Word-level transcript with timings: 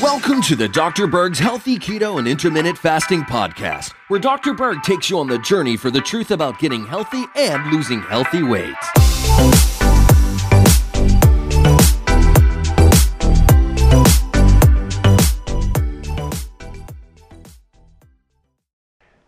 Welcome 0.00 0.40
to 0.42 0.56
the 0.56 0.70
Dr. 0.72 1.06
Berg's 1.06 1.38
Healthy 1.38 1.78
Keto 1.78 2.18
and 2.18 2.26
Intermittent 2.26 2.78
Fasting 2.78 3.20
Podcast, 3.24 3.92
where 4.08 4.18
Dr. 4.18 4.54
Berg 4.54 4.82
takes 4.82 5.10
you 5.10 5.18
on 5.18 5.26
the 5.26 5.38
journey 5.40 5.76
for 5.76 5.90
the 5.90 6.00
truth 6.00 6.30
about 6.30 6.58
getting 6.58 6.86
healthy 6.86 7.26
and 7.36 7.70
losing 7.70 8.00
healthy 8.00 8.42
weight. 8.42 8.74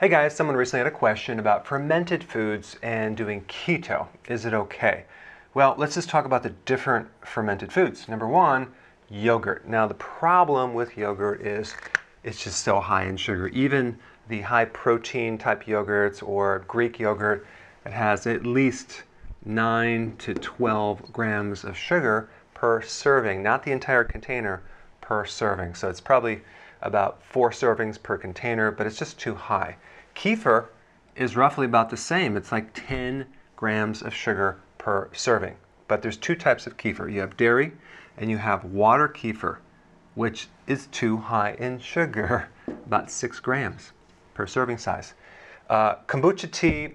Hey 0.00 0.08
guys, 0.08 0.34
someone 0.34 0.56
recently 0.56 0.84
had 0.84 0.86
a 0.86 0.96
question 0.96 1.38
about 1.38 1.66
fermented 1.66 2.24
foods 2.24 2.78
and 2.82 3.14
doing 3.14 3.42
keto. 3.42 4.06
Is 4.26 4.46
it 4.46 4.54
okay? 4.54 5.04
Well, 5.58 5.74
let's 5.76 5.96
just 5.96 6.08
talk 6.08 6.24
about 6.24 6.44
the 6.44 6.54
different 6.66 7.08
fermented 7.20 7.72
foods. 7.72 8.06
Number 8.06 8.28
one, 8.28 8.68
yogurt. 9.10 9.66
Now, 9.66 9.88
the 9.88 9.94
problem 9.94 10.72
with 10.72 10.96
yogurt 10.96 11.40
is 11.40 11.74
it's 12.22 12.44
just 12.44 12.62
so 12.62 12.78
high 12.78 13.06
in 13.06 13.16
sugar. 13.16 13.48
Even 13.48 13.98
the 14.28 14.42
high 14.42 14.66
protein 14.66 15.36
type 15.36 15.64
yogurts 15.64 16.22
or 16.22 16.64
Greek 16.68 17.00
yogurt, 17.00 17.44
it 17.84 17.90
has 17.90 18.24
at 18.28 18.46
least 18.46 19.02
9 19.44 20.14
to 20.18 20.34
12 20.34 21.12
grams 21.12 21.64
of 21.64 21.76
sugar 21.76 22.30
per 22.54 22.80
serving, 22.80 23.42
not 23.42 23.64
the 23.64 23.72
entire 23.72 24.04
container 24.04 24.62
per 25.00 25.24
serving. 25.24 25.74
So 25.74 25.90
it's 25.90 26.00
probably 26.00 26.42
about 26.82 27.20
four 27.24 27.50
servings 27.50 28.00
per 28.00 28.16
container, 28.16 28.70
but 28.70 28.86
it's 28.86 29.00
just 29.00 29.18
too 29.18 29.34
high. 29.34 29.76
Kefir 30.14 30.66
is 31.16 31.34
roughly 31.34 31.66
about 31.66 31.90
the 31.90 31.96
same. 31.96 32.36
It's 32.36 32.52
like 32.52 32.70
10 32.74 33.26
grams 33.56 34.02
of 34.02 34.14
sugar 34.14 34.60
per 34.78 35.08
serving. 35.12 35.56
But 35.86 36.02
there's 36.02 36.16
two 36.16 36.34
types 36.34 36.66
of 36.66 36.76
kefir. 36.76 37.12
You 37.12 37.20
have 37.20 37.36
dairy 37.36 37.72
and 38.16 38.30
you 38.30 38.38
have 38.38 38.64
water 38.64 39.08
kefir, 39.08 39.58
which 40.14 40.48
is 40.66 40.86
too 40.88 41.16
high 41.16 41.52
in 41.58 41.78
sugar, 41.78 42.48
about 42.86 43.10
six 43.10 43.40
grams 43.40 43.92
per 44.34 44.46
serving 44.46 44.78
size. 44.78 45.14
Uh, 45.68 45.96
kombucha 46.06 46.50
tea, 46.50 46.94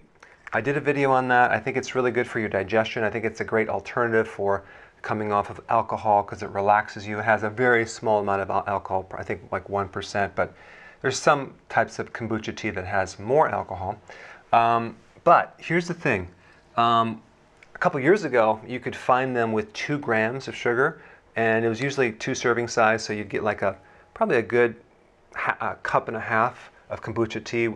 I 0.52 0.62
did 0.62 0.78
a 0.78 0.81
video 0.81 1.12
on 1.12 1.28
that. 1.30 1.52
I 1.52 1.59
think 1.59 1.78
it's 1.78 1.95
really 1.95 2.12
good 2.12 2.28
for 2.28 2.40
your 2.40 2.50
digestion. 2.50 3.03
I 3.03 3.09
think 3.09 3.25
it's 3.25 3.42
a 3.42 3.45
great 3.45 3.70
alternative 3.70 4.28
for 4.28 4.64
coming 5.02 5.31
off 5.31 5.50
of 5.50 5.59
alcohol 5.70 6.23
because 6.23 6.42
it 6.42 6.50
relaxes 6.50 7.06
you. 7.06 7.20
It 7.20 7.25
has 7.25 7.44
a 7.44 7.50
very 7.50 7.86
small 7.86 8.20
amount 8.20 8.42
of 8.42 8.50
alcohol, 8.50 9.08
I 9.16 9.23
think 9.23 9.42
like 9.52 9.68
1%, 9.68 10.31
but 10.36 10.53
there's 11.02 11.20
some 11.20 11.53
types 11.70 12.00
of 12.00 12.14
kombucha 12.14 12.56
tea 12.56 12.70
that 12.72 12.86
has 12.86 13.20
more 13.20 13.50
alcohol. 13.50 14.00
Um, 14.53 14.95
but 15.23 15.56
here's 15.58 15.88
the 15.88 15.94
thing. 15.94 16.30
Um, 16.78 17.22
couple 17.84 18.00
years 18.00 18.23
ago, 18.23 18.62
you 18.66 18.80
could 18.80 18.95
find 18.95 19.36
them 19.36 19.52
with 19.52 19.73
two 19.73 19.98
grams 19.98 20.48
of 20.48 20.56
sugar, 20.56 21.02
and 21.36 21.66
it 21.66 21.67
was 21.67 21.81
usually 21.81 22.14
two 22.14 22.34
serving 22.34 22.66
size, 22.66 23.03
so 23.03 23.12
you'd 23.12 23.28
get 23.28 23.44
like 23.44 23.62
a 23.62 23.75
probably 24.14 24.38
a 24.38 24.42
good 24.42 24.78
a 25.59 25.75
cup 25.84 26.08
and 26.08 26.16
a 26.16 26.20
half 26.22 26.72
of 26.90 27.02
kombucha 27.02 27.44
tea, 27.44 27.67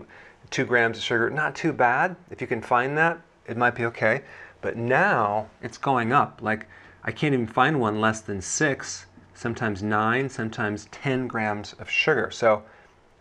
two 0.50 0.64
grams 0.64 0.98
of 0.98 1.04
sugar. 1.04 1.30
Not 1.30 1.58
too 1.58 1.74
bad. 1.74 2.16
If 2.32 2.40
you 2.40 2.48
can 2.48 2.62
find 2.62 2.98
that, 2.98 3.20
it 3.48 3.58
might 3.58 3.76
be 3.76 3.84
okay. 3.84 4.22
But 4.62 4.78
now 4.78 5.50
it's 5.62 5.78
going 5.78 6.14
up. 6.14 6.40
Like 6.42 6.68
I 7.04 7.12
can't 7.12 7.34
even 7.34 7.46
find 7.46 7.78
one 7.78 8.00
less 8.00 8.22
than 8.22 8.40
six, 8.40 9.08
sometimes 9.34 9.84
nine, 9.84 10.30
sometimes 10.30 10.86
10 10.92 11.28
grams 11.28 11.74
of 11.80 11.90
sugar. 11.90 12.32
So 12.32 12.64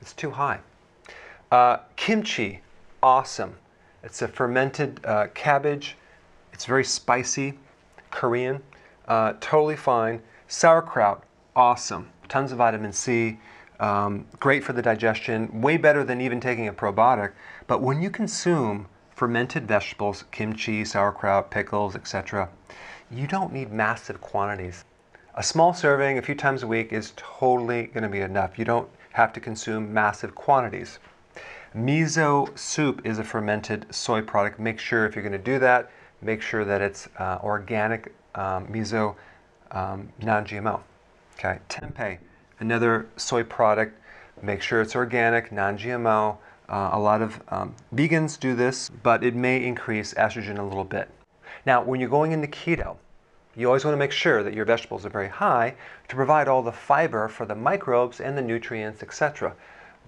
it's 0.01 0.13
too 0.13 0.31
high. 0.31 0.61
Uh, 1.51 1.79
kimchi, 1.97 2.61
awesome. 3.03 3.57
It's 4.05 4.23
a 4.23 4.29
fermented 4.29 5.01
uh, 5.05 5.27
cabbage. 5.35 5.97
It's 6.57 6.65
very 6.65 6.85
spicy, 6.85 7.59
Korean, 8.11 8.63
uh, 9.09 9.35
totally 9.41 9.77
fine. 9.77 10.23
Sauerkraut, 10.49 11.23
awesome. 11.55 12.09
Tons 12.31 12.51
of 12.51 12.57
vitamin 12.57 12.95
C, 12.95 13.39
um, 13.79 14.25
great 14.41 14.65
for 14.65 14.73
the 14.73 14.81
digestion, 14.81 15.61
way 15.61 15.77
better 15.77 16.03
than 16.03 16.23
even 16.23 16.41
taking 16.41 16.67
a 16.67 16.73
probiotic. 16.73 17.33
But 17.67 17.83
when 17.83 18.01
you 18.01 18.09
consume 18.09 18.89
fermented 19.15 19.69
vegetables, 19.69 20.25
kimchi, 20.31 20.83
sauerkraut, 20.83 21.51
pickles, 21.51 21.95
etc., 21.95 22.49
you 23.11 23.27
don't 23.27 23.53
need 23.53 23.71
massive 23.71 24.23
quantities. 24.23 24.87
A 25.35 25.43
small 25.43 25.75
serving 25.75 26.17
a 26.17 26.23
few 26.23 26.35
times 26.35 26.63
a 26.63 26.67
week 26.67 26.91
is 26.91 27.13
totally 27.17 27.89
going 27.89 28.03
to 28.03 28.09
be 28.09 28.21
enough. 28.21 28.59
You 28.59 28.65
don't 28.65 28.89
have 29.13 29.35
to 29.35 29.41
consume 29.41 29.93
massive 29.93 30.35
quantities. 30.35 31.01
Miso 31.77 32.59
soup 32.59 33.03
is 33.05 33.19
a 33.19 33.25
fermented 33.25 33.85
soy 33.91 34.23
product. 34.23 34.59
Make 34.59 34.79
sure 34.79 35.05
if 35.05 35.15
you're 35.15 35.23
going 35.23 35.33
to 35.33 35.39
do 35.39 35.59
that, 35.59 35.91
make 36.23 36.43
sure 36.43 36.65
that 36.65 36.81
it's 36.81 37.09
uh, 37.19 37.39
organic 37.43 38.15
um, 38.35 38.67
miso, 38.69 39.15
um, 39.71 40.09
non-GMO. 40.23 40.81
Okay, 41.39 41.59
tempeh, 41.69 42.19
another 42.61 43.07
soy 43.17 43.43
product. 43.43 44.01
Make 44.43 44.63
sure 44.63 44.81
it's 44.81 44.97
organic, 44.97 45.53
non-GMO. 45.53 46.37
Uh, 46.69 46.91
a 46.93 46.99
lot 46.99 47.23
of 47.23 47.41
um, 47.49 47.75
vegans 47.95 48.39
do 48.39 48.55
this, 48.55 48.91
but 49.03 49.23
it 49.23 49.35
may 49.35 49.65
increase 49.65 50.15
estrogen 50.15 50.59
a 50.59 50.63
little 50.63 50.85
bit. 50.85 51.09
Now, 51.65 51.83
when 51.83 52.01
you're 52.01 52.09
going 52.11 52.33
into 52.33 52.49
keto, 52.49 52.97
you 53.55 53.67
always 53.67 53.85
want 53.85 53.95
to 53.95 53.99
make 53.99 54.13
sure 54.13 54.43
that 54.43 54.53
your 54.53 54.65
vegetables 54.65 55.07
are 55.07 55.11
very 55.11 55.29
high 55.29 55.75
to 56.09 56.17
provide 56.17 56.49
all 56.49 56.63
the 56.63 56.73
fiber 56.73 57.29
for 57.29 57.47
the 57.47 57.55
microbes 57.55 58.21
and 58.21 58.37
the 58.37 58.43
nutrients, 58.43 59.03
etc. 59.03 59.55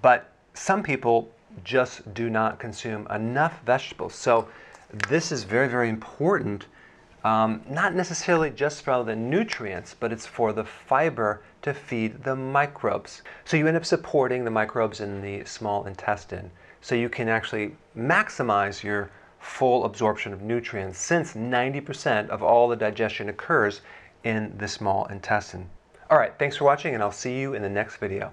But 0.03 0.31
some 0.53 0.83
people 0.83 1.31
just 1.65 2.13
do 2.13 2.29
not 2.29 2.59
consume 2.59 3.07
enough 3.09 3.63
vegetables. 3.65 4.15
So 4.15 4.49
this 5.09 5.31
is 5.33 5.45
very, 5.45 5.69
very 5.69 5.89
important, 5.89 6.67
um, 7.25 7.63
not 7.69 7.95
necessarily 7.95 8.51
just 8.51 8.83
for 8.83 9.05
the 9.05 9.15
nutrients, 9.15 9.95
but 9.99 10.13
it's 10.13 10.27
for 10.27 10.53
the 10.53 10.65
fiber 10.65 11.43
to 11.63 11.75
feed 11.75 12.25
the 12.25 12.35
microbes. 12.35 13.23
So 13.45 13.57
you 13.57 13.67
end 13.67 13.77
up 13.77 13.85
supporting 13.85 14.45
the 14.45 14.51
microbes 14.51 15.01
in 15.01 15.21
the 15.21 15.45
small 15.45 15.85
intestine. 15.87 16.51
So 16.81 16.95
you 16.95 17.09
can 17.09 17.29
actually 17.29 17.77
maximize 17.97 18.83
your 18.83 19.11
full 19.41 19.85
absorption 19.85 20.33
of 20.33 20.43
nutrients 20.43 20.99
since 20.99 21.35
90% 21.35 22.29
of 22.29 22.43
all 22.43 22.69
the 22.69 22.77
digestion 22.77 23.29
occurs 23.29 23.83
in 24.25 24.57
the 24.59 24.69
small 24.69 25.07
intestine. 25.07 25.69
All 26.11 26.19
right, 26.19 26.33
thanks 26.39 26.57
for 26.57 26.65
watching 26.65 26.95
and 26.95 27.03
I'll 27.03 27.13
see 27.13 27.39
you 27.39 27.55
in 27.55 27.63
the 27.63 27.69
next 27.69 27.97
video. 27.97 28.33